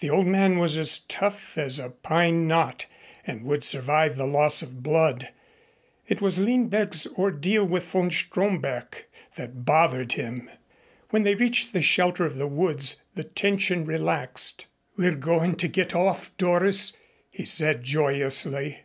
[0.00, 2.84] The old man was as tough as a pine knot
[3.26, 5.30] and would survive the loss of blood.
[6.06, 9.06] It was Lindberg's ordeal with von Stromberg
[9.36, 10.50] that bothered him.
[11.08, 14.66] When they reached the shelter of the woods the tension relaxed.
[14.98, 16.94] "We're going to get off, Doris,"
[17.30, 18.78] he said joyously.